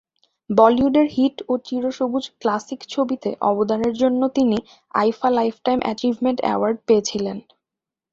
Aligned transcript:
বলিউডের 0.49 1.07
হিট 1.15 1.37
ও 1.47 1.53
চিরসবুজ 1.65 2.25
ক্লাসিক 2.41 2.79
ছবিতে 2.89 3.29
অবদানের 3.41 3.93
জন্য 3.93 4.21
তিনি 4.29 4.57
আইফা 4.93 5.29
লাইফটাইম 5.29 5.79
অ্যাচিভমেন্ট 5.83 6.39
অ্যাওয়ার্ড 6.41 6.77
পেয়েছিলেন। 6.87 7.37